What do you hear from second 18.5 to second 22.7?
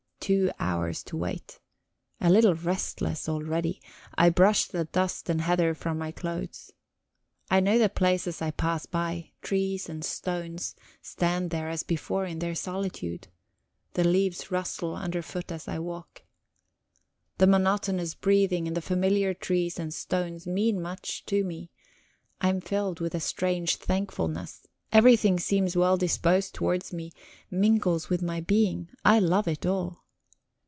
and the familiar trees and stones mean much to me; I am